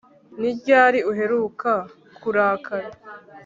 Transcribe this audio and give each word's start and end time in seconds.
Ni 0.39 0.49
ryari 0.57 0.99
uheruka 1.11 1.71
kurakara 2.21 2.89